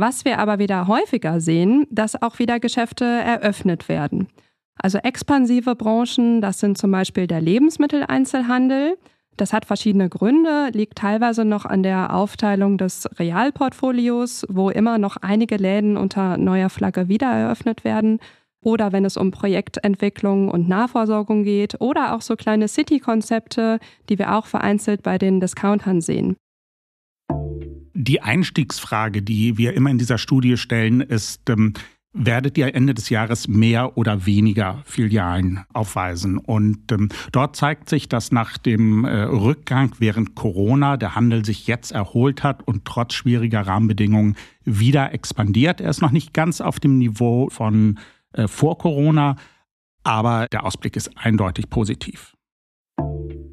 [0.00, 4.28] Was wir aber wieder häufiger sehen, dass auch wieder Geschäfte eröffnet werden.
[4.76, 8.96] Also expansive Branchen, das sind zum Beispiel der Lebensmitteleinzelhandel.
[9.36, 15.16] Das hat verschiedene Gründe, liegt teilweise noch an der Aufteilung des Realportfolios, wo immer noch
[15.16, 18.20] einige Läden unter neuer Flagge wieder eröffnet werden.
[18.62, 21.80] Oder wenn es um Projektentwicklung und Nahversorgung geht.
[21.80, 26.36] Oder auch so kleine City-Konzepte, die wir auch vereinzelt bei den Discountern sehen.
[28.00, 31.72] Die Einstiegsfrage, die wir immer in dieser Studie stellen, ist, ähm,
[32.12, 36.38] werdet ihr Ende des Jahres mehr oder weniger Filialen aufweisen.
[36.38, 41.66] Und ähm, dort zeigt sich, dass nach dem äh, Rückgang während Corona der Handel sich
[41.66, 45.80] jetzt erholt hat und trotz schwieriger Rahmenbedingungen wieder expandiert.
[45.80, 47.98] Er ist noch nicht ganz auf dem Niveau von
[48.32, 49.34] äh, vor Corona,
[50.04, 52.37] aber der Ausblick ist eindeutig positiv.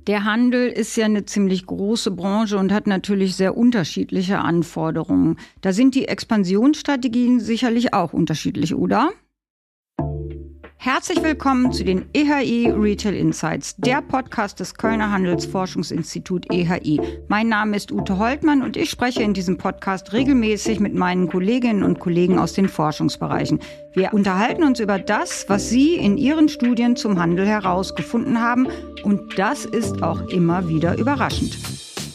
[0.07, 5.37] Der Handel ist ja eine ziemlich große Branche und hat natürlich sehr unterschiedliche Anforderungen.
[5.61, 9.09] Da sind die Expansionsstrategien sicherlich auch unterschiedlich, oder?
[10.77, 17.01] Herzlich willkommen zu den EHI Retail Insights, der Podcast des Kölner Handelsforschungsinstitut EHI.
[17.27, 21.83] Mein Name ist Ute Holtmann und ich spreche in diesem Podcast regelmäßig mit meinen Kolleginnen
[21.83, 23.59] und Kollegen aus den Forschungsbereichen.
[23.93, 28.67] Wir unterhalten uns über das, was Sie in Ihren Studien zum Handel herausgefunden haben
[29.03, 31.57] und das ist auch immer wieder überraschend.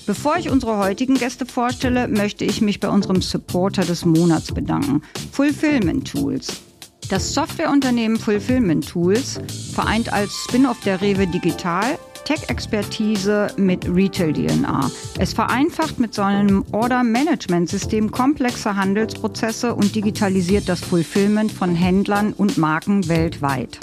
[0.06, 5.02] Bevor ich unsere heutigen Gäste vorstelle, möchte ich mich bei unserem Supporter des Monats bedanken,
[5.32, 6.62] Fulfillment Tools.
[7.10, 9.40] Das Softwareunternehmen Fulfillment Tools
[9.74, 14.88] vereint als Spin-off der Rewe Digital Tech-Expertise mit Retail-DNA.
[15.18, 23.08] Es vereinfacht mit seinem Order-Management-System komplexe Handelsprozesse und digitalisiert das Fulfillment von Händlern und Marken
[23.08, 23.80] weltweit.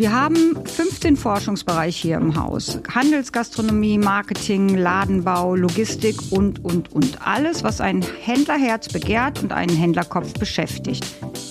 [0.00, 2.80] Wir haben 15 Forschungsbereiche hier im Haus.
[2.90, 7.18] Handelsgastronomie, Marketing, Ladenbau, Logistik und, und, und.
[7.26, 11.04] Alles, was ein Händlerherz begehrt und einen Händlerkopf beschäftigt.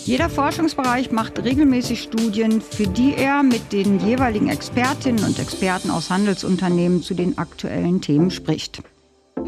[0.03, 6.09] Jeder Forschungsbereich macht regelmäßig Studien, für die er mit den jeweiligen Expertinnen und Experten aus
[6.09, 8.81] Handelsunternehmen zu den aktuellen Themen spricht.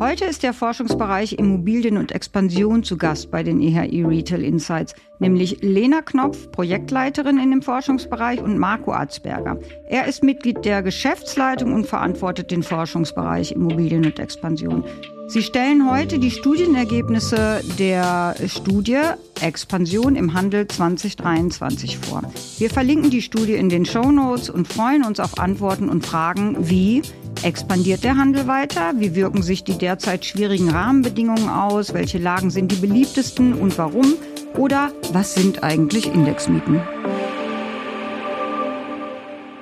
[0.01, 5.61] Heute ist der Forschungsbereich Immobilien und Expansion zu Gast bei den EHI Retail Insights, nämlich
[5.61, 9.59] Lena Knopf, Projektleiterin in dem Forschungsbereich und Marco Arzberger.
[9.87, 14.83] Er ist Mitglied der Geschäftsleitung und verantwortet den Forschungsbereich Immobilien und Expansion.
[15.27, 19.01] Sie stellen heute die Studienergebnisse der Studie
[19.39, 22.23] Expansion im Handel 2023 vor.
[22.57, 26.57] Wir verlinken die Studie in den Show Notes und freuen uns auf Antworten und Fragen
[26.67, 27.03] wie
[27.43, 28.93] Expandiert der Handel weiter?
[28.97, 31.91] Wie wirken sich die derzeit schwierigen Rahmenbedingungen aus?
[31.91, 34.13] Welche Lagen sind die beliebtesten und warum?
[34.57, 36.79] Oder was sind eigentlich Indexmieten?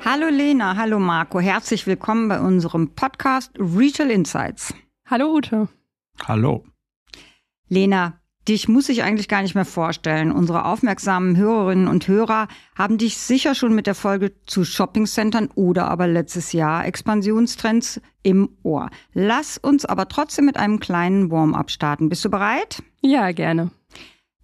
[0.03, 4.73] Hallo Lena, hallo Marco, herzlich willkommen bei unserem Podcast Retail Insights.
[5.05, 5.69] Hallo Ute.
[6.27, 6.65] Hallo.
[7.69, 8.18] Lena,
[8.49, 10.31] Dich muss ich eigentlich gar nicht mehr vorstellen.
[10.31, 15.87] Unsere aufmerksamen Hörerinnen und Hörer haben dich sicher schon mit der Folge zu Shoppingcentern oder
[15.87, 18.89] aber letztes Jahr Expansionstrends im Ohr.
[19.13, 22.09] Lass uns aber trotzdem mit einem kleinen Warm-up starten.
[22.09, 22.81] Bist du bereit?
[23.01, 23.69] Ja, gerne.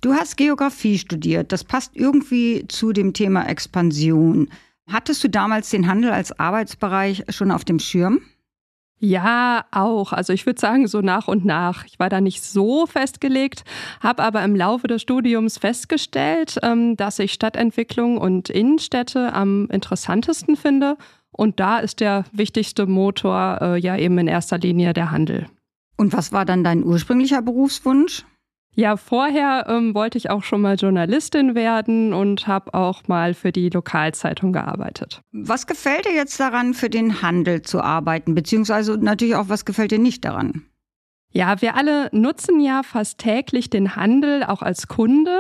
[0.02, 1.52] Du hast Geografie studiert.
[1.52, 4.52] Das passt irgendwie zu dem Thema Expansion.
[4.88, 8.22] Hattest du damals den Handel als Arbeitsbereich schon auf dem Schirm?
[9.06, 10.14] Ja, auch.
[10.14, 11.86] Also ich würde sagen, so nach und nach.
[11.86, 13.64] Ich war da nicht so festgelegt,
[14.00, 20.56] habe aber im Laufe des Studiums festgestellt, ähm, dass ich Stadtentwicklung und Innenstädte am interessantesten
[20.56, 20.98] finde.
[21.32, 25.46] Und da ist der wichtigste Motor äh, ja eben in erster Linie der Handel.
[25.98, 28.26] Und was war dann dein ursprünglicher Berufswunsch?
[28.78, 33.54] Ja, vorher ähm, wollte ich auch schon mal Journalistin werden und habe auch mal für
[33.54, 35.22] die Lokalzeitung gearbeitet.
[35.32, 38.36] Was gefällt dir jetzt daran, für den Handel zu arbeiten?
[38.36, 40.66] Beziehungsweise natürlich auch, was gefällt dir nicht daran?
[41.32, 45.40] Ja, wir alle nutzen ja fast täglich den Handel, auch als Kunde.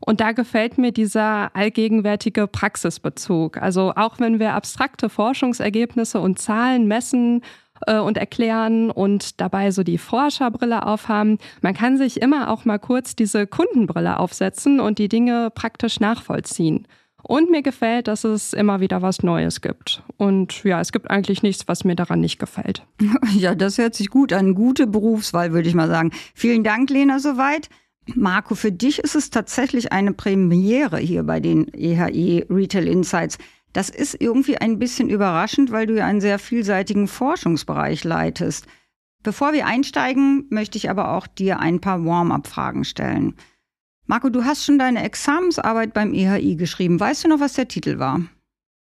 [0.00, 3.56] Und da gefällt mir dieser allgegenwärtige Praxisbezug.
[3.56, 7.42] Also auch wenn wir abstrakte Forschungsergebnisse und Zahlen messen
[7.86, 11.38] äh, und erklären und dabei so die Forscherbrille aufhaben.
[11.62, 16.86] Man kann sich immer auch mal kurz diese Kundenbrille aufsetzen und die Dinge praktisch nachvollziehen.
[17.26, 20.02] Und mir gefällt, dass es immer wieder was Neues gibt.
[20.18, 22.86] Und ja, es gibt eigentlich nichts, was mir daran nicht gefällt.
[23.34, 24.54] Ja, das hört sich gut an.
[24.54, 26.12] Gute Berufswahl, würde ich mal sagen.
[26.34, 27.68] Vielen Dank, Lena, soweit.
[28.14, 33.38] Marco, für dich ist es tatsächlich eine Premiere hier bei den EHE Retail Insights.
[33.74, 38.68] Das ist irgendwie ein bisschen überraschend, weil du ja einen sehr vielseitigen Forschungsbereich leitest.
[39.24, 43.34] Bevor wir einsteigen, möchte ich aber auch dir ein paar Warm-up-Fragen stellen.
[44.06, 47.00] Marco, du hast schon deine Examensarbeit beim EHI geschrieben.
[47.00, 48.20] Weißt du noch, was der Titel war?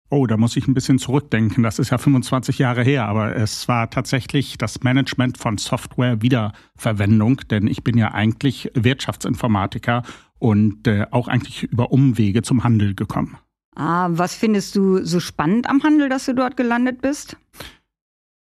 [0.09, 1.63] Oh, da muss ich ein bisschen zurückdenken.
[1.63, 7.69] Das ist ja 25 Jahre her, aber es war tatsächlich das Management von Software-Wiederverwendung, denn
[7.69, 10.03] ich bin ja eigentlich Wirtschaftsinformatiker
[10.41, 13.39] und äh, auch eigentlich über Umwege zum Handel gekommen.
[13.77, 17.37] Ah, was findest du so spannend am Handel, dass du dort gelandet bist?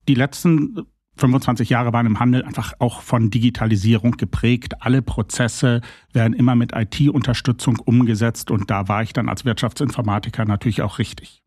[0.09, 0.87] Die letzten
[1.21, 4.81] 25 Jahre waren im Handel einfach auch von Digitalisierung geprägt.
[4.81, 5.83] Alle Prozesse
[6.13, 11.43] werden immer mit IT-Unterstützung umgesetzt und da war ich dann als Wirtschaftsinformatiker natürlich auch richtig.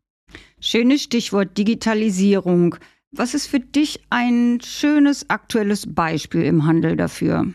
[0.60, 2.76] Schönes Stichwort Digitalisierung.
[3.10, 7.52] Was ist für dich ein schönes aktuelles Beispiel im Handel dafür?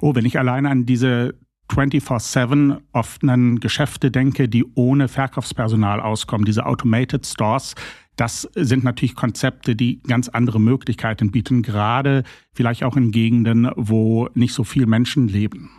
[0.00, 1.34] Oh, wenn ich allein an diese
[1.70, 7.74] 24-7 offenen Geschäfte denke, die ohne Verkaufspersonal auskommen, diese Automated Stores,
[8.16, 12.24] das sind natürlich Konzepte, die ganz andere Möglichkeiten bieten, gerade
[12.54, 15.70] vielleicht auch in Gegenden, wo nicht so viele Menschen leben.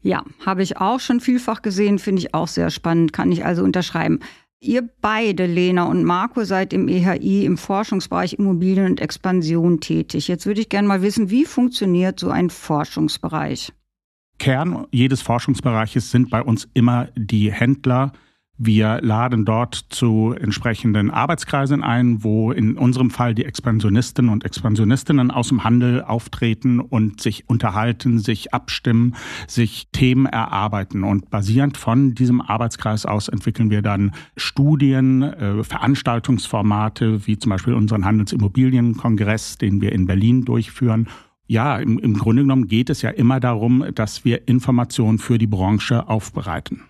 [0.00, 3.62] Ja, habe ich auch schon vielfach gesehen, finde ich auch sehr spannend, kann ich also
[3.62, 4.20] unterschreiben.
[4.60, 10.28] Ihr beide, Lena und Marco, seid im EHI im Forschungsbereich Immobilien und Expansion tätig.
[10.28, 13.72] Jetzt würde ich gerne mal wissen, wie funktioniert so ein Forschungsbereich?
[14.42, 18.10] Kern jedes Forschungsbereiches sind bei uns immer die Händler.
[18.58, 25.30] Wir laden dort zu entsprechenden Arbeitskreisen ein, wo in unserem Fall die Expansionisten und Expansionistinnen
[25.30, 29.14] aus dem Handel auftreten und sich unterhalten, sich abstimmen,
[29.46, 31.04] sich Themen erarbeiten.
[31.04, 37.74] Und basierend von diesem Arbeitskreis aus entwickeln wir dann Studien, äh, Veranstaltungsformate, wie zum Beispiel
[37.74, 41.06] unseren Handelsimmobilienkongress, den wir in Berlin durchführen
[41.52, 45.46] ja, im, im Grunde genommen geht es ja immer darum, dass wir Informationen für die
[45.46, 46.84] Branche aufbereiten.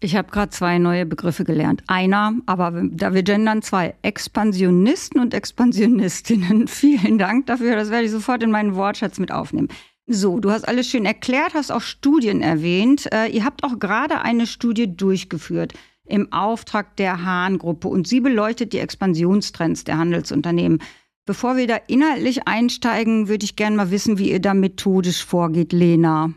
[0.00, 1.82] Ich habe gerade zwei neue Begriffe gelernt.
[1.88, 6.68] Einer, aber da wir gendern zwei, Expansionisten und Expansionistinnen.
[6.68, 9.68] Vielen Dank dafür, das werde ich sofort in meinen Wortschatz mit aufnehmen.
[10.06, 13.10] So, du hast alles schön erklärt, hast auch Studien erwähnt.
[13.12, 15.72] Äh, ihr habt auch gerade eine Studie durchgeführt
[16.06, 20.80] im Auftrag der Hahn-Gruppe und sie beleuchtet die Expansionstrends der Handelsunternehmen.
[21.26, 25.72] Bevor wir da inhaltlich einsteigen, würde ich gerne mal wissen, wie ihr da methodisch vorgeht,
[25.72, 26.34] Lena.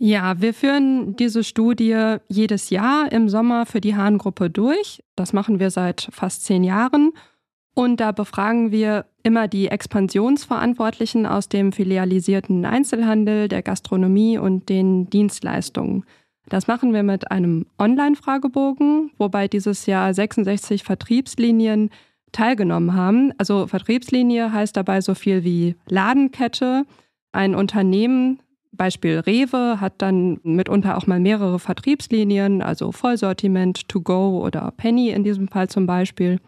[0.00, 5.02] Ja, wir führen diese Studie jedes Jahr im Sommer für die Hahn-Gruppe durch.
[5.16, 7.12] Das machen wir seit fast zehn Jahren.
[7.74, 15.10] Und da befragen wir immer die Expansionsverantwortlichen aus dem filialisierten Einzelhandel, der Gastronomie und den
[15.10, 16.04] Dienstleistungen.
[16.48, 21.90] Das machen wir mit einem Online-Fragebogen, wobei dieses Jahr 66 Vertriebslinien
[22.32, 23.32] teilgenommen haben.
[23.38, 26.84] Also Vertriebslinie heißt dabei so viel wie Ladenkette.
[27.32, 28.40] Ein Unternehmen,
[28.72, 35.10] Beispiel Rewe, hat dann mitunter auch mal mehrere Vertriebslinien, also Vollsortiment, To Go oder Penny
[35.10, 36.38] in diesem Fall zum Beispiel.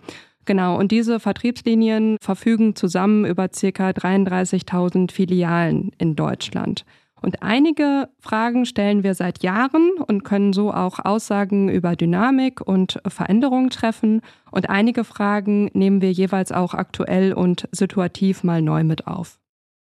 [0.47, 3.91] Genau, und diese Vertriebslinien verfügen zusammen über ca.
[3.91, 6.85] 33.000 Filialen in Deutschland.
[7.23, 13.01] Und einige Fragen stellen wir seit Jahren und können so auch Aussagen über Dynamik und
[13.07, 14.23] Veränderung treffen.
[14.51, 19.39] Und einige Fragen nehmen wir jeweils auch aktuell und situativ mal neu mit auf.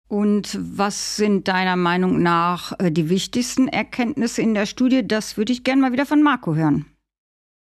[0.06, 5.06] Und was sind deiner Meinung nach äh, die wichtigsten Erkenntnisse in der Studie?
[5.06, 6.86] Das würde ich gerne mal wieder von Marco hören.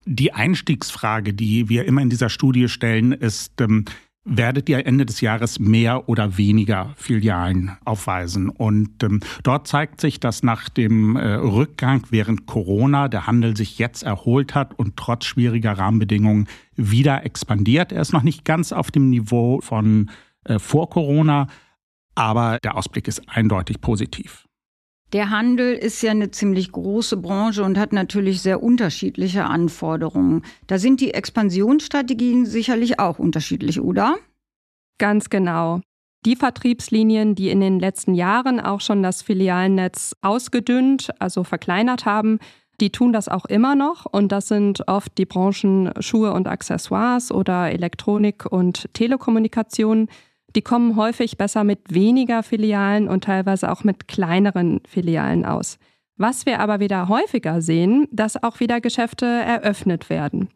[0.06, 3.84] Die Einstiegsfrage, die wir immer in dieser Studie stellen, ist, ähm,
[4.28, 8.50] werdet ihr Ende des Jahres mehr oder weniger Filialen aufweisen.
[8.50, 13.80] Und ähm, dort zeigt sich, dass nach dem äh, Rückgang während Corona der Handel sich
[13.80, 17.92] jetzt erholt hat und trotz schwieriger Rahmenbedingungen wieder expandiert.
[17.92, 20.12] Er ist noch nicht ganz auf dem Niveau von
[20.44, 21.48] äh, vor Corona,
[22.16, 24.47] aber der Ausblick ist eindeutig positiv.
[25.14, 30.44] Der Handel ist ja eine ziemlich große Branche und hat natürlich sehr unterschiedliche Anforderungen.
[30.68, 34.18] Da sind die Expansionsstrategien sicherlich auch unterschiedlich, oder?
[34.98, 35.80] Ganz genau.
[36.26, 42.40] Die Vertriebslinien, die in den letzten Jahren auch schon das Filialnetz ausgedünnt, also verkleinert haben,
[42.82, 47.32] die tun das auch immer noch und das sind oft die Branchen Schuhe und Accessoires
[47.32, 50.10] oder Elektronik und Telekommunikation
[50.56, 55.78] die kommen häufig besser mit weniger Filialen und teilweise auch mit kleineren Filialen aus.
[56.16, 60.50] Was wir aber wieder häufiger sehen, dass auch wieder Geschäfte eröffnet werden.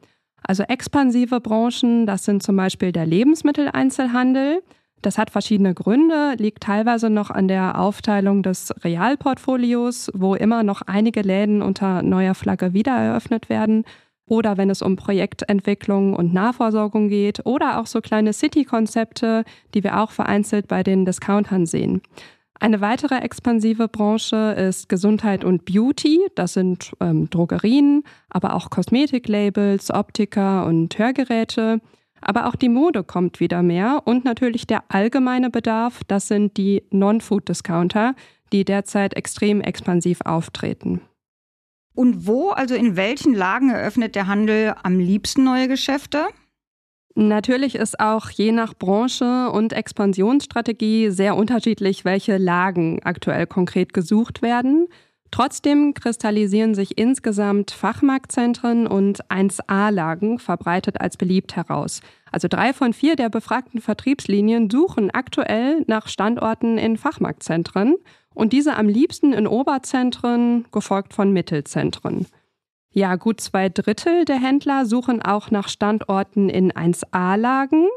[0.43, 4.63] Also expansive Branchen, das sind zum Beispiel der Lebensmitteleinzelhandel.
[5.03, 10.81] Das hat verschiedene Gründe, liegt teilweise noch an der Aufteilung des Realportfolios, wo immer noch
[10.83, 13.83] einige Läden unter neuer Flagge wieder eröffnet werden
[14.31, 19.99] oder wenn es um Projektentwicklung und Nahversorgung geht oder auch so kleine City-Konzepte, die wir
[19.99, 22.01] auch vereinzelt bei den Discountern sehen.
[22.57, 26.21] Eine weitere expansive Branche ist Gesundheit und Beauty.
[26.35, 31.81] Das sind ähm, Drogerien, aber auch Kosmetiklabels, Optiker und Hörgeräte.
[32.21, 36.03] Aber auch die Mode kommt wieder mehr und natürlich der allgemeine Bedarf.
[36.07, 38.15] Das sind die Non-Food-Discounter,
[38.53, 41.01] die derzeit extrem expansiv auftreten.
[41.93, 46.27] Und wo, also in welchen Lagen eröffnet der Handel am liebsten neue Geschäfte?
[47.15, 54.41] Natürlich ist auch je nach Branche und Expansionsstrategie sehr unterschiedlich, welche Lagen aktuell konkret gesucht
[54.41, 54.87] werden.
[55.29, 62.01] Trotzdem kristallisieren sich insgesamt Fachmarktzentren und 1A-Lagen verbreitet als beliebt heraus.
[62.31, 67.95] Also drei von vier der befragten Vertriebslinien suchen aktuell nach Standorten in Fachmarktzentren
[68.33, 72.27] und diese am liebsten in Oberzentren, gefolgt von Mittelzentren.
[72.93, 77.87] Ja, gut zwei Drittel der Händler suchen auch nach Standorten in 1A-Lagen,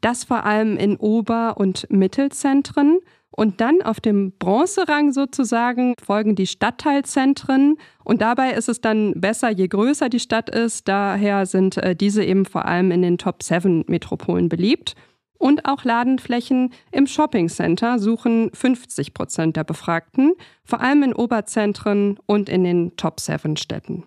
[0.00, 3.00] das vor allem in Ober- und Mittelzentren.
[3.30, 7.76] Und dann auf dem Bronzerang sozusagen folgen die Stadtteilzentren.
[8.02, 10.88] Und dabei ist es dann besser, je größer die Stadt ist.
[10.88, 14.94] Daher sind äh, diese eben vor allem in den Top 7 Metropolen beliebt.
[15.38, 20.32] Und auch Ladenflächen im Shoppingcenter suchen 50 Prozent der Befragten,
[20.64, 24.04] vor allem in Oberzentren und in den Top 7 Städten.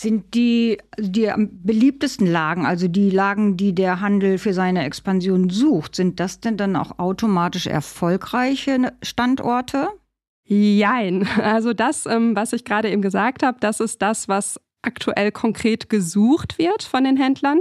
[0.00, 5.50] Sind die, die am beliebtesten Lagen, also die Lagen, die der Handel für seine Expansion
[5.50, 9.88] sucht, sind das denn dann auch automatisch erfolgreiche Standorte?
[10.44, 11.28] Jein.
[11.42, 15.88] Also das, ähm, was ich gerade eben gesagt habe, das ist das, was aktuell konkret
[15.88, 17.60] gesucht wird von den Händlern.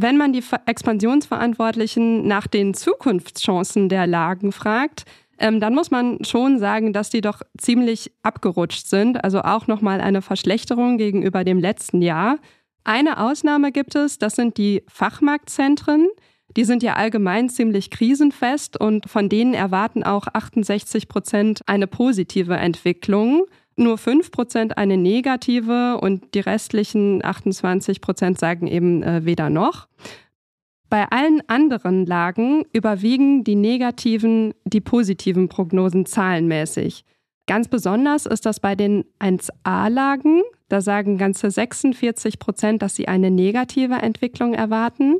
[0.00, 5.04] Wenn man die Expansionsverantwortlichen nach den Zukunftschancen der Lagen fragt,
[5.40, 9.24] ähm, dann muss man schon sagen, dass die doch ziemlich abgerutscht sind.
[9.24, 12.38] Also auch nochmal eine Verschlechterung gegenüber dem letzten Jahr.
[12.84, 16.08] Eine Ausnahme gibt es, das sind die Fachmarktzentren.
[16.56, 22.56] Die sind ja allgemein ziemlich krisenfest und von denen erwarten auch 68 Prozent eine positive
[22.56, 23.46] Entwicklung,
[23.78, 29.88] nur 5 Prozent eine negative und die restlichen 28 Prozent sagen eben äh, weder noch.
[30.90, 37.04] Bei allen anderen Lagen überwiegen die negativen die positiven Prognosen zahlenmäßig.
[37.46, 40.42] Ganz besonders ist das bei den 1a-Lagen.
[40.68, 45.16] Da sagen ganze 46 Prozent, dass sie eine negative Entwicklung erwarten.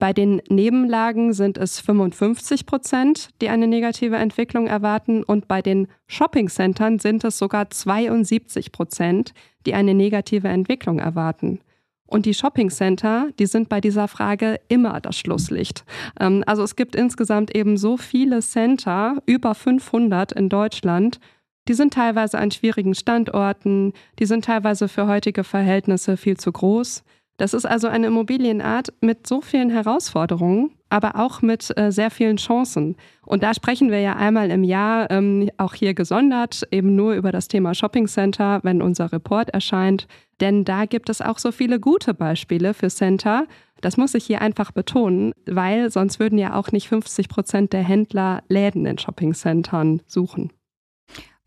[0.00, 5.22] Bei den Nebenlagen sind es 55 Prozent, die eine negative Entwicklung erwarten.
[5.22, 9.34] Und bei den Shoppingcentern sind es sogar 72 Prozent,
[9.66, 11.60] die eine negative Entwicklung erwarten.
[12.06, 15.84] Und die Shoppingcenter, die sind bei dieser Frage immer das Schlusslicht.
[16.18, 21.20] Ähm, also es gibt insgesamt eben so viele Center, über 500 in Deutschland.
[21.68, 27.04] Die sind teilweise an schwierigen Standorten, die sind teilweise für heutige Verhältnisse viel zu groß.
[27.40, 32.36] Das ist also eine Immobilienart mit so vielen Herausforderungen, aber auch mit äh, sehr vielen
[32.36, 32.98] Chancen.
[33.24, 37.32] Und da sprechen wir ja einmal im Jahr, ähm, auch hier gesondert, eben nur über
[37.32, 40.06] das Thema Shopping Center, wenn unser Report erscheint.
[40.42, 43.46] Denn da gibt es auch so viele gute Beispiele für Center.
[43.80, 47.82] Das muss ich hier einfach betonen, weil sonst würden ja auch nicht 50 Prozent der
[47.82, 50.52] Händler Läden in Shopping Centern suchen.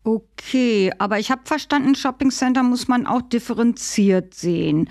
[0.02, 4.90] Okay, aber ich habe verstanden, Shopping Center muss man auch differenziert sehen.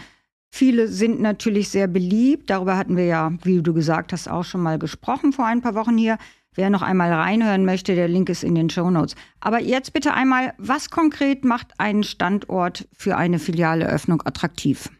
[0.56, 2.52] Viele sind natürlich sehr beliebt.
[2.52, 5.74] Darüber hatten wir ja, wie du gesagt hast, auch schon mal gesprochen vor ein paar
[5.74, 6.20] Wochen hier.
[6.54, 9.16] Wer noch einmal reinhören möchte, der Link ist in den Show Notes.
[9.40, 14.92] Aber jetzt bitte einmal, was konkret macht einen Standort für eine Filialeöffnung attraktiv?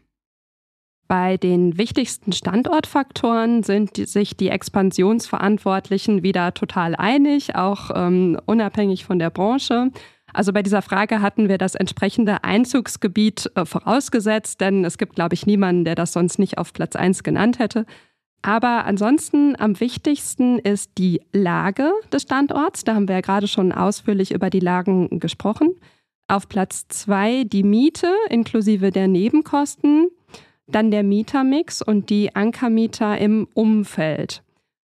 [1.06, 9.20] Bei den wichtigsten Standortfaktoren sind sich die Expansionsverantwortlichen wieder total einig, auch ähm, unabhängig von
[9.20, 9.92] der Branche.
[10.34, 15.34] Also bei dieser Frage hatten wir das entsprechende Einzugsgebiet äh, vorausgesetzt, denn es gibt, glaube
[15.34, 17.86] ich, niemanden, der das sonst nicht auf Platz 1 genannt hätte.
[18.42, 22.84] Aber ansonsten am wichtigsten ist die Lage des Standorts.
[22.84, 25.76] Da haben wir ja gerade schon ausführlich über die Lagen gesprochen.
[26.28, 30.08] Auf Platz 2 die Miete inklusive der Nebenkosten.
[30.66, 34.43] Dann der Mietermix und die Ankermieter im Umfeld.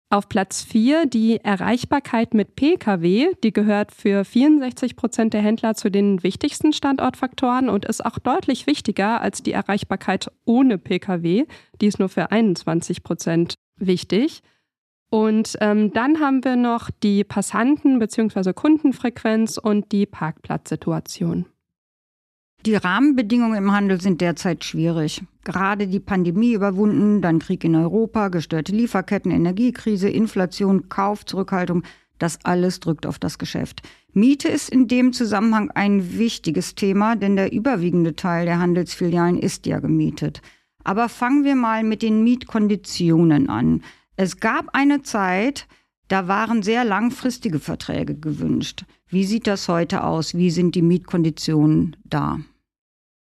[0.08, 3.32] Auf Platz 4 die Erreichbarkeit mit Pkw.
[3.42, 8.68] Die gehört für 64 Prozent der Händler zu den wichtigsten Standortfaktoren und ist auch deutlich
[8.68, 11.46] wichtiger als die Erreichbarkeit ohne Pkw.
[11.80, 14.42] Die ist nur für 21 Prozent wichtig.
[15.10, 18.52] Und ähm, dann haben wir noch die Passanten- bzw.
[18.52, 21.46] Kundenfrequenz und die Parkplatzsituation.
[22.66, 25.22] Die Rahmenbedingungen im Handel sind derzeit schwierig.
[25.44, 31.84] Gerade die Pandemie überwunden, dann Krieg in Europa, gestörte Lieferketten, Energiekrise, Inflation, Kaufzurückhaltung,
[32.18, 33.82] das alles drückt auf das Geschäft.
[34.14, 39.66] Miete ist in dem Zusammenhang ein wichtiges Thema, denn der überwiegende Teil der Handelsfilialen ist
[39.66, 40.42] ja gemietet.
[40.82, 43.84] Aber fangen wir mal mit den Mietkonditionen an.
[44.16, 45.68] Es gab eine Zeit,
[46.08, 48.86] da waren sehr langfristige Verträge gewünscht.
[49.08, 50.34] Wie sieht das heute aus?
[50.34, 52.40] Wie sind die Mietkonditionen da?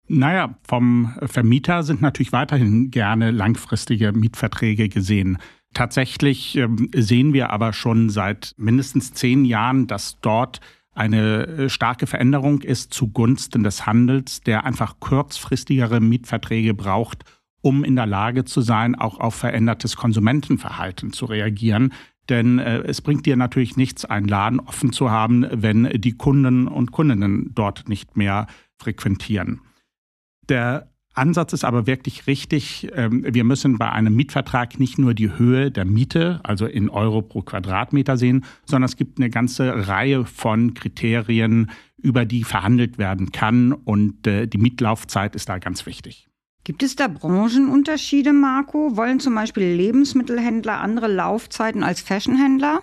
[0.08, 5.38] Naja, vom Vermieter sind natürlich weiterhin gerne langfristige Mietverträge gesehen.
[5.74, 10.60] Tatsächlich ähm, sehen wir aber schon seit mindestens zehn Jahren, dass dort
[10.94, 17.24] eine äh, starke Veränderung ist zugunsten des Handels, der einfach kurzfristigere Mietverträge braucht,
[17.62, 21.94] um in der Lage zu sein, auch auf verändertes Konsumentenverhalten zu reagieren.
[22.30, 26.68] Denn äh, es bringt dir natürlich nichts, einen Laden offen zu haben, wenn die Kunden
[26.68, 29.62] und Kundinnen dort nicht mehr frequentieren.
[30.50, 32.90] Der Ansatz ist aber wirklich richtig.
[32.96, 37.22] Ähm, wir müssen bei einem Mietvertrag nicht nur die Höhe der Miete, also in Euro
[37.22, 43.32] pro Quadratmeter sehen, sondern es gibt eine ganze Reihe von Kriterien, über die verhandelt werden
[43.32, 43.74] kann.
[43.74, 46.28] Und äh, die Mietlaufzeit ist da ganz wichtig.
[46.64, 48.96] Gibt es da Branchenunterschiede, Marco?
[48.96, 52.82] Wollen zum Beispiel Lebensmittelhändler andere Laufzeiten als Fashionhändler?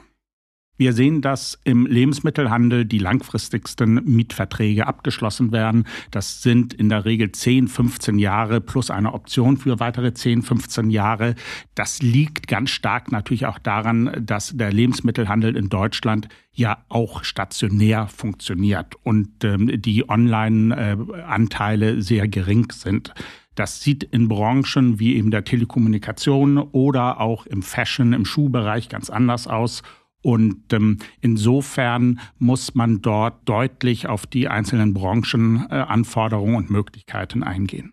[0.81, 5.87] Wir sehen, dass im Lebensmittelhandel die langfristigsten Mietverträge abgeschlossen werden.
[6.11, 10.89] Das sind in der Regel 10, 15 Jahre plus eine Option für weitere 10, 15
[10.89, 11.35] Jahre.
[11.75, 18.07] Das liegt ganz stark natürlich auch daran, dass der Lebensmittelhandel in Deutschland ja auch stationär
[18.09, 23.13] funktioniert und ähm, die Online-Anteile sehr gering sind.
[23.55, 29.11] Das sieht in Branchen wie eben der Telekommunikation oder auch im Fashion, im Schuhbereich ganz
[29.11, 29.83] anders aus.
[30.23, 37.93] Und ähm, insofern muss man dort deutlich auf die einzelnen Branchenanforderungen äh, und Möglichkeiten eingehen.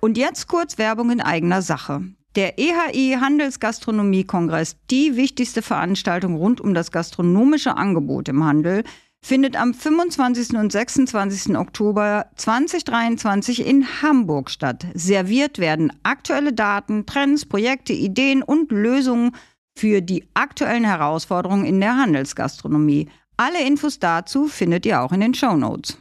[0.00, 2.02] Und jetzt kurz Werbung in eigener Sache.
[2.36, 8.82] Der EHI Handelsgastronomie-Kongress, die wichtigste Veranstaltung rund um das gastronomische Angebot im Handel,
[9.24, 10.54] findet am 25.
[10.58, 11.56] und 26.
[11.56, 14.86] Oktober 2023 in Hamburg statt.
[14.92, 19.34] Serviert werden aktuelle Daten, Trends, Projekte, Ideen und Lösungen
[19.78, 23.08] für die aktuellen Herausforderungen in der Handelsgastronomie.
[23.38, 25.96] Alle Infos dazu findet ihr auch in den Show Notes.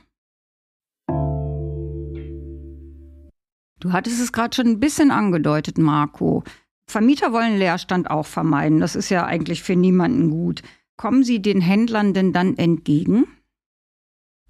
[3.79, 6.43] Du hattest es gerade schon ein bisschen angedeutet, Marco.
[6.89, 8.81] Vermieter wollen Leerstand auch vermeiden.
[8.81, 10.61] Das ist ja eigentlich für niemanden gut.
[10.97, 13.25] Kommen Sie den Händlern denn dann entgegen?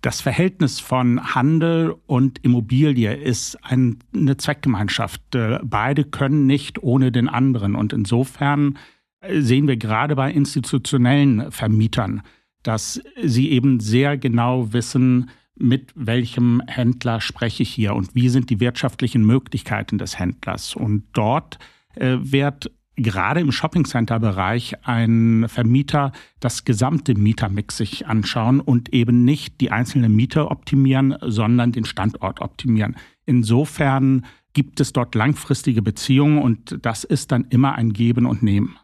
[0.04, 5.34] Das Verhältnis von Handel und Immobilie ist eine Zweckgemeinschaft.
[5.34, 7.76] Äh, beide können nicht ohne den anderen.
[7.76, 8.78] Und insofern
[9.22, 12.22] äh, sehen wir gerade bei institutionellen Vermietern,
[12.64, 18.50] dass sie eben sehr genau wissen, mit welchem Händler spreche ich hier und wie sind
[18.50, 20.76] die wirtschaftlichen Möglichkeiten des Händlers.
[20.76, 21.60] Und dort
[21.96, 29.62] äh, wird gerade im Shoppingcenter-Bereich ein Vermieter das gesamte Mietermix sich anschauen und eben nicht
[29.62, 32.96] die einzelne Miete optimieren, sondern den Standort optimieren.
[33.26, 38.78] Insofern gibt es dort langfristige Beziehungen und das ist dann immer ein Geben und Nehmen.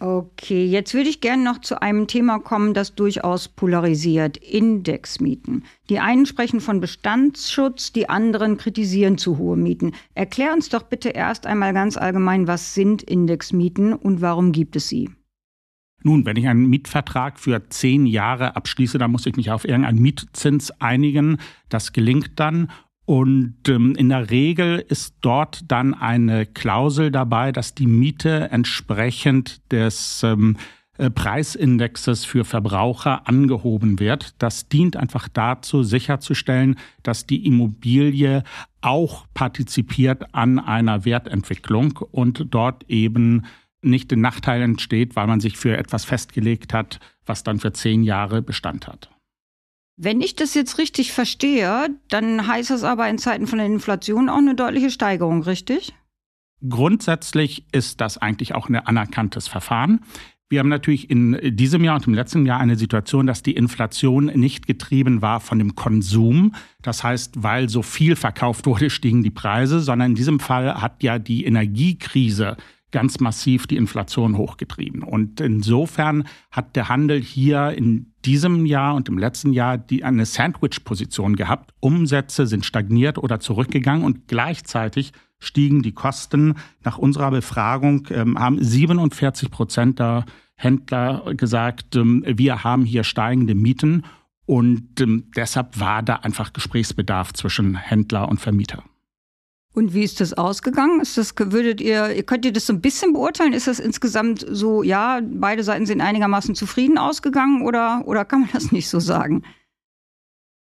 [0.00, 4.36] Okay, jetzt würde ich gerne noch zu einem Thema kommen, das durchaus polarisiert.
[4.36, 5.64] Indexmieten.
[5.88, 9.92] Die einen sprechen von Bestandsschutz, die anderen kritisieren zu hohe Mieten.
[10.14, 14.88] Erklär uns doch bitte erst einmal ganz allgemein, was sind Indexmieten und warum gibt es
[14.88, 15.10] sie?
[16.02, 20.02] Nun, wenn ich einen Mietvertrag für zehn Jahre abschließe, dann muss ich mich auf irgendeinen
[20.02, 21.38] Mietzins einigen.
[21.70, 22.70] Das gelingt dann.
[23.06, 29.60] Und ähm, in der Regel ist dort dann eine Klausel dabei, dass die Miete entsprechend
[29.70, 30.56] des ähm,
[30.96, 34.34] äh, Preisindexes für Verbraucher angehoben wird.
[34.38, 38.42] Das dient einfach dazu, sicherzustellen, dass die Immobilie
[38.80, 43.44] auch partizipiert an einer Wertentwicklung und dort eben
[43.82, 48.02] nicht den Nachteil entsteht, weil man sich für etwas festgelegt hat, was dann für zehn
[48.02, 49.13] Jahre Bestand hat.
[49.96, 54.28] Wenn ich das jetzt richtig verstehe, dann heißt das aber in Zeiten von der Inflation
[54.28, 55.94] auch eine deutliche Steigerung, richtig?
[56.68, 60.00] Grundsätzlich ist das eigentlich auch ein anerkanntes Verfahren.
[60.50, 64.26] Wir haben natürlich in diesem Jahr und im letzten Jahr eine Situation, dass die Inflation
[64.26, 66.54] nicht getrieben war von dem Konsum.
[66.82, 71.02] Das heißt, weil so viel verkauft wurde, stiegen die Preise, sondern in diesem Fall hat
[71.02, 72.56] ja die Energiekrise
[72.94, 75.02] ganz massiv die Inflation hochgetrieben.
[75.02, 80.24] Und insofern hat der Handel hier in diesem Jahr und im letzten Jahr die eine
[80.24, 81.74] Sandwich-Position gehabt.
[81.80, 86.54] Umsätze sind stagniert oder zurückgegangen und gleichzeitig stiegen die Kosten.
[86.84, 93.56] Nach unserer Befragung ähm, haben 47 Prozent der Händler gesagt, ähm, wir haben hier steigende
[93.56, 94.04] Mieten
[94.46, 98.84] und ähm, deshalb war da einfach Gesprächsbedarf zwischen Händler und Vermieter.
[99.74, 101.00] Und wie ist das ausgegangen?
[101.00, 103.52] Ist das, würdet ihr, könnt ihr das so ein bisschen beurteilen?
[103.52, 108.50] Ist das insgesamt so, ja, beide Seiten sind einigermaßen zufrieden ausgegangen oder, oder kann man
[108.52, 109.42] das nicht so sagen?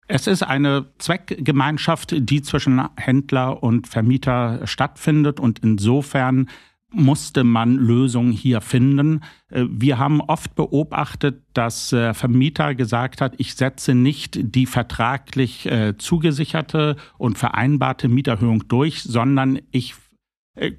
[0.08, 6.50] Es ist eine Zweckgemeinschaft, die zwischen Händler und Vermieter stattfindet und insofern
[6.94, 9.22] musste man Lösungen hier finden.
[9.50, 15.66] Äh, wir haben oft beobachtet, dass äh, Vermieter gesagt hat, ich setze nicht die vertraglich
[15.66, 19.96] äh, zugesicherte und vereinbarte Mieterhöhung durch, sondern ich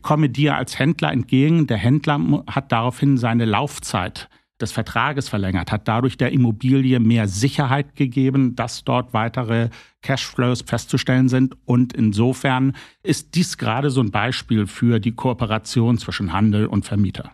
[0.03, 1.66] komme dir als Händler entgegen.
[1.66, 4.29] Der Händler hat daraufhin seine Laufzeit
[4.60, 9.70] des Vertrages verlängert, hat dadurch der Immobilie mehr Sicherheit gegeben, dass dort weitere
[10.02, 11.56] Cashflows festzustellen sind.
[11.64, 17.32] Und insofern ist dies gerade so ein Beispiel für die Kooperation zwischen Handel und Vermieter.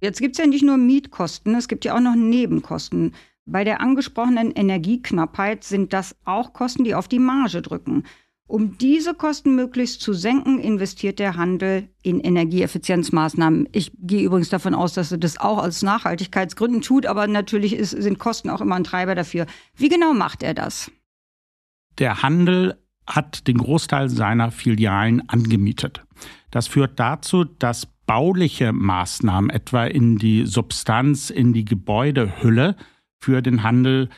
[0.00, 3.12] Jetzt gibt es ja nicht nur Mietkosten, es gibt ja auch noch Nebenkosten.
[3.44, 8.04] Bei der angesprochenen Energieknappheit sind das auch Kosten, die auf die Marge drücken.
[8.50, 13.68] Um diese Kosten möglichst zu senken, investiert der Handel in Energieeffizienzmaßnahmen.
[13.70, 17.90] Ich gehe übrigens davon aus, dass er das auch aus Nachhaltigkeitsgründen tut, aber natürlich ist,
[17.90, 19.46] sind Kosten auch immer ein Treiber dafür.
[19.76, 20.90] Wie genau macht er das?
[22.00, 26.02] Der Handel hat den Großteil seiner Filialen angemietet.
[26.50, 32.74] Das führt dazu, dass bauliche Maßnahmen, etwa in die Substanz, in die Gebäudehülle,
[33.20, 34.08] für den Handel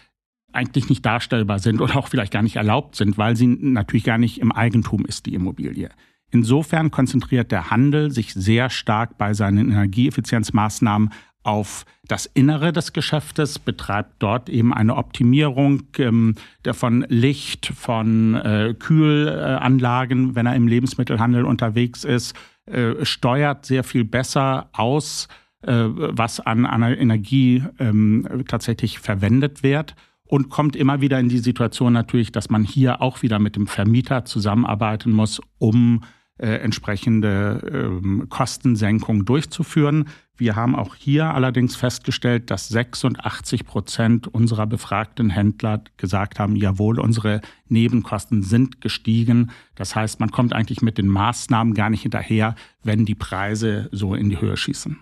[0.52, 4.18] eigentlich nicht darstellbar sind oder auch vielleicht gar nicht erlaubt sind, weil sie natürlich gar
[4.18, 5.90] nicht im Eigentum ist, die Immobilie.
[6.30, 11.10] Insofern konzentriert der Handel sich sehr stark bei seinen Energieeffizienzmaßnahmen
[11.42, 16.36] auf das Innere des Geschäftes, betreibt dort eben eine Optimierung ähm,
[16.72, 22.34] von Licht, von äh, Kühlanlagen, wenn er im Lebensmittelhandel unterwegs ist,
[22.66, 25.28] äh, steuert sehr viel besser aus,
[25.62, 29.94] äh, was an, an Energie ähm, tatsächlich verwendet wird
[30.32, 33.66] und kommt immer wieder in die Situation natürlich, dass man hier auch wieder mit dem
[33.66, 36.04] Vermieter zusammenarbeiten muss, um
[36.38, 40.08] äh, entsprechende ähm, Kostensenkungen durchzuführen.
[40.38, 46.98] Wir haben auch hier allerdings festgestellt, dass 86 Prozent unserer befragten Händler gesagt haben, jawohl,
[46.98, 49.50] unsere Nebenkosten sind gestiegen.
[49.74, 54.14] Das heißt, man kommt eigentlich mit den Maßnahmen gar nicht hinterher, wenn die Preise so
[54.14, 54.98] in die Höhe schießen.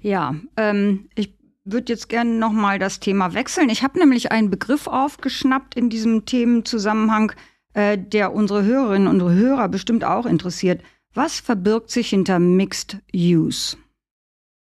[0.00, 1.34] Ja, ähm, ich
[1.64, 3.68] würde jetzt gerne nochmal das Thema wechseln.
[3.70, 7.32] Ich habe nämlich einen Begriff aufgeschnappt in diesem Themenzusammenhang,
[7.72, 10.82] äh, der unsere Hörerinnen und Hörer bestimmt auch interessiert.
[11.14, 13.76] Was verbirgt sich hinter Mixed Use?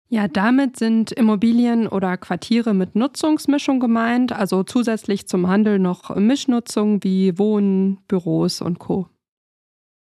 [0.09, 7.03] Ja, damit sind Immobilien oder Quartiere mit Nutzungsmischung gemeint, also zusätzlich zum Handel noch Mischnutzung
[7.03, 9.09] wie Wohnen, Büros und Co.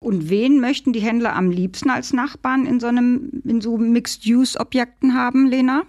[0.04, 5.14] Und wen möchten die Händler am liebsten als Nachbarn in so einem in so Mixed-Use-Objekten
[5.14, 5.84] haben, Lena?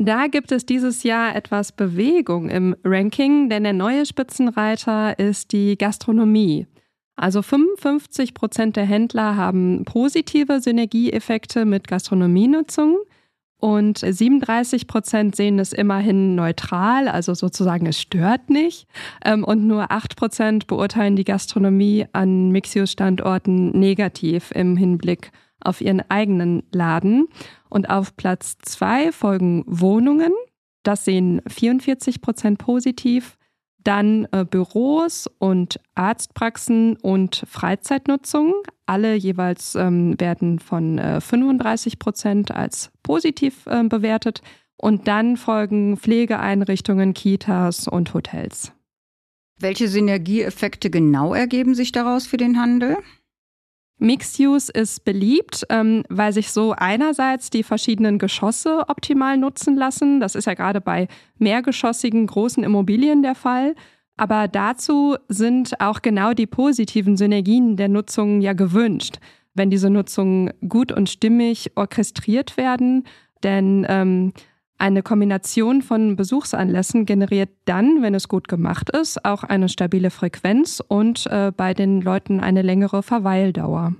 [0.00, 5.76] Da gibt es dieses Jahr etwas Bewegung im Ranking, denn der neue Spitzenreiter ist die
[5.76, 6.68] Gastronomie.
[7.16, 12.98] Also 55 Prozent der Händler haben positive Synergieeffekte mit Gastronomienutzung
[13.56, 18.86] und 37 Prozent sehen es immerhin neutral, also sozusagen es stört nicht.
[19.24, 25.47] Ähm, und nur 8 Prozent beurteilen die Gastronomie an Mixius-Standorten negativ im Hinblick auf
[25.80, 27.28] ihren eigenen Laden.
[27.68, 30.32] Und auf Platz zwei folgen Wohnungen.
[30.82, 33.36] Das sehen 44 Prozent positiv.
[33.78, 38.54] Dann äh, Büros und Arztpraxen und Freizeitnutzung.
[38.86, 44.42] Alle jeweils ähm, werden von äh, 35 Prozent als positiv äh, bewertet.
[44.76, 48.72] Und dann folgen Pflegeeinrichtungen, Kitas und Hotels.
[49.60, 52.96] Welche Synergieeffekte genau ergeben sich daraus für den Handel?
[53.98, 60.20] Mixed Use ist beliebt, ähm, weil sich so einerseits die verschiedenen Geschosse optimal nutzen lassen.
[60.20, 61.08] Das ist ja gerade bei
[61.38, 63.74] mehrgeschossigen großen Immobilien der Fall.
[64.16, 69.18] Aber dazu sind auch genau die positiven Synergien der Nutzung ja gewünscht,
[69.54, 73.04] wenn diese Nutzungen gut und stimmig orchestriert werden.
[73.42, 74.32] Denn ähm,
[74.78, 80.80] eine Kombination von Besuchsanlässen generiert dann, wenn es gut gemacht ist, auch eine stabile Frequenz
[80.86, 83.96] und äh, bei den Leuten eine längere Verweildauer.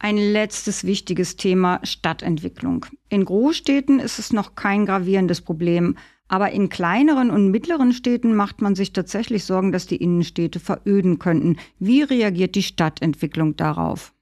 [0.00, 2.86] Ein letztes wichtiges Thema Stadtentwicklung.
[3.10, 8.62] In Großstädten ist es noch kein gravierendes Problem, aber in kleineren und mittleren Städten macht
[8.62, 11.58] man sich tatsächlich Sorgen, dass die Innenstädte veröden könnten.
[11.78, 14.14] Wie reagiert die Stadtentwicklung darauf?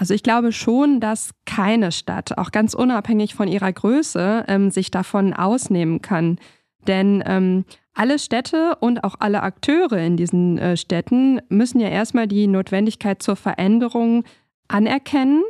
[0.00, 4.90] Also ich glaube schon, dass keine Stadt, auch ganz unabhängig von ihrer Größe, ähm, sich
[4.90, 6.38] davon ausnehmen kann.
[6.86, 12.26] Denn ähm, alle Städte und auch alle Akteure in diesen äh, Städten müssen ja erstmal
[12.26, 14.24] die Notwendigkeit zur Veränderung
[14.68, 15.42] anerkennen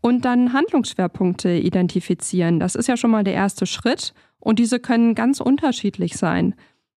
[0.00, 2.58] und dann Handlungsschwerpunkte identifizieren.
[2.58, 6.54] Das ist ja schon mal der erste Schritt und diese können ganz unterschiedlich sein.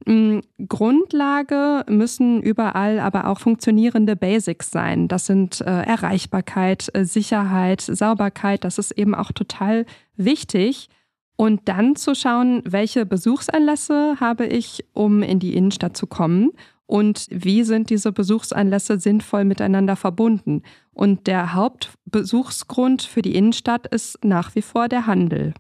[0.06, 5.08] Mm, Grundlage müssen überall aber auch funktionierende Basics sein.
[5.08, 8.64] Das sind äh, Erreichbarkeit, äh, Sicherheit, Sauberkeit.
[8.64, 9.86] Das ist eben auch total
[10.16, 10.90] wichtig.
[11.36, 16.52] Und dann zu schauen, welche Besuchsanlässe habe ich, um in die Innenstadt zu kommen
[16.86, 20.62] und wie sind diese Besuchsanlässe sinnvoll miteinander verbunden.
[20.92, 25.54] Und der Hauptbesuchsgrund für die Innenstadt ist nach wie vor der Handel.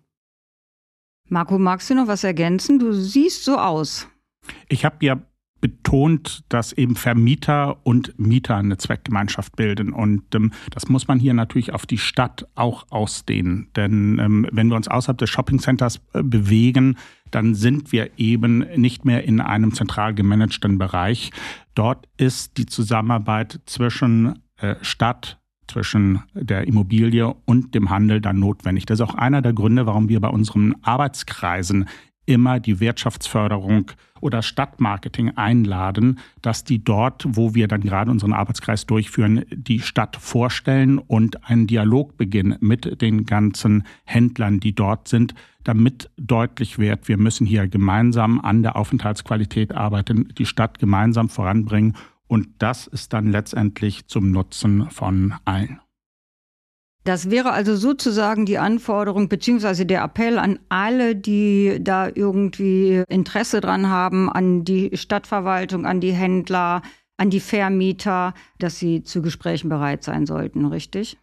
[1.29, 2.77] Marco, magst du noch was ergänzen?
[2.77, 4.09] Du siehst so aus.
[4.69, 5.21] Ich habe ja
[5.61, 9.93] betont, dass eben Vermieter und Mieter eine Zweckgemeinschaft bilden.
[9.93, 13.69] Und ähm, das muss man hier natürlich auf die Stadt auch ausdehnen.
[13.75, 16.97] Denn ähm, wenn wir uns außerhalb des Shoppingcenters äh, bewegen,
[17.29, 21.31] dann sind wir eben nicht mehr in einem zentral gemanagten Bereich.
[21.75, 28.85] Dort ist die Zusammenarbeit zwischen äh, Stadt, zwischen der Immobilie und dem Handel dann notwendig.
[28.85, 31.87] Das ist auch einer der Gründe, warum wir bei unseren Arbeitskreisen
[32.25, 38.85] immer die Wirtschaftsförderung oder Stadtmarketing einladen, dass die dort, wo wir dann gerade unseren Arbeitskreis
[38.85, 45.33] durchführen, die Stadt vorstellen und einen Dialog beginnen mit den ganzen Händlern, die dort sind,
[45.63, 51.95] damit deutlich wird, wir müssen hier gemeinsam an der Aufenthaltsqualität arbeiten, die Stadt gemeinsam voranbringen
[52.27, 55.81] und das ist dann letztendlich zum Nutzen von allen.
[57.03, 63.59] Das wäre also sozusagen die Anforderung beziehungsweise der Appell an alle, die da irgendwie Interesse
[63.59, 66.83] dran haben, an die Stadtverwaltung, an die Händler,
[67.17, 71.17] an die Vermieter, dass sie zu Gesprächen bereit sein sollten, richtig?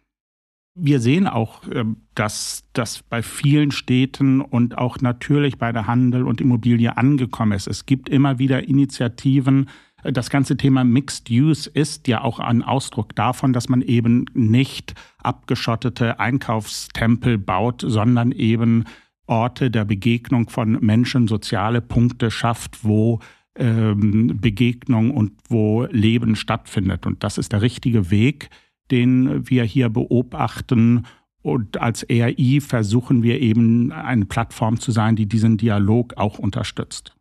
[0.75, 6.23] Wir sehen auch, ähm, dass das bei vielen Städten und auch natürlich bei der Handel
[6.23, 7.67] und Immobilie angekommen ist.
[7.67, 9.69] Es gibt immer wieder Initiativen,
[10.03, 14.93] das ganze Thema Mixed Use ist ja auch ein Ausdruck davon, dass man eben nicht
[15.21, 18.85] abgeschottete Einkaufstempel baut, sondern eben
[19.27, 23.19] Orte der Begegnung von Menschen, soziale Punkte schafft, wo
[23.55, 27.05] ähm, Begegnung und wo Leben stattfindet.
[27.05, 28.49] Und das ist der richtige Weg,
[28.89, 31.05] den wir hier beobachten.
[31.41, 37.15] Und als ERI versuchen wir eben eine Plattform zu sein, die diesen Dialog auch unterstützt.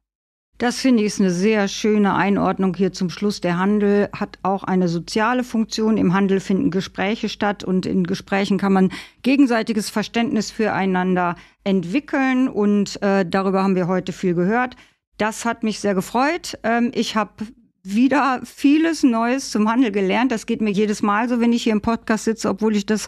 [0.59, 3.41] Das finde ich ist eine sehr schöne Einordnung hier zum Schluss.
[3.41, 5.97] Der Handel hat auch eine soziale Funktion.
[5.97, 8.91] Im Handel finden Gespräche statt und in Gesprächen kann man
[9.23, 14.75] gegenseitiges Verständnis füreinander entwickeln und äh, darüber haben wir heute viel gehört.
[15.17, 16.59] Das hat mich sehr gefreut.
[16.65, 17.47] Ähm, ich habe
[17.85, 20.33] wieder vieles Neues zum Handel gelernt.
[20.33, 23.07] Das geht mir jedes Mal so, wenn ich hier im Podcast sitze, obwohl ich das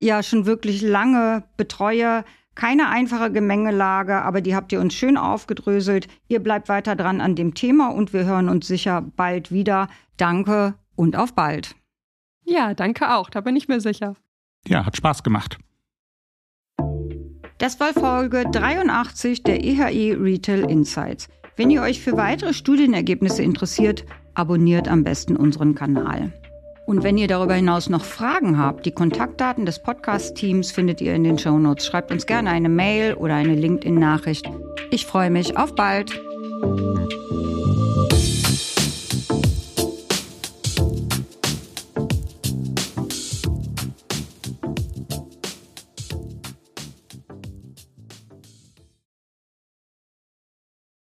[0.00, 2.24] ja schon wirklich lange betreue.
[2.56, 6.08] Keine einfache Gemengelage, aber die habt ihr uns schön aufgedröselt.
[6.26, 9.88] Ihr bleibt weiter dran an dem Thema und wir hören uns sicher bald wieder.
[10.16, 11.76] Danke und auf bald.
[12.44, 14.16] Ja, danke auch, da bin ich mir sicher.
[14.66, 15.58] Ja, hat Spaß gemacht.
[17.58, 21.28] Das war Folge 83 der EHI Retail Insights.
[21.56, 26.32] Wenn ihr euch für weitere Studienergebnisse interessiert, abonniert am besten unseren Kanal.
[26.86, 31.24] Und wenn ihr darüber hinaus noch Fragen habt, die Kontaktdaten des Podcast-Teams findet ihr in
[31.24, 31.84] den Show Notes.
[31.84, 34.48] Schreibt uns gerne eine Mail oder eine LinkedIn-Nachricht.
[34.90, 35.58] Ich freue mich.
[35.58, 36.12] Auf bald!